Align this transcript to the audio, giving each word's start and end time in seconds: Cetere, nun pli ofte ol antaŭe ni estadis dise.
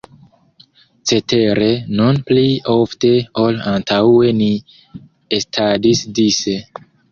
Cetere, 1.11 1.67
nun 1.99 2.17
pli 2.31 2.45
ofte 2.77 3.13
ol 3.45 3.61
antaŭe 3.75 4.33
ni 4.41 4.49
estadis 5.41 6.05
dise. 6.21 6.61